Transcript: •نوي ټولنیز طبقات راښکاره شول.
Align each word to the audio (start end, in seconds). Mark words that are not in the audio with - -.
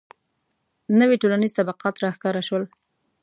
•نوي 0.99 1.15
ټولنیز 1.21 1.51
طبقات 1.59 1.95
راښکاره 2.03 2.41
شول. 2.47 2.63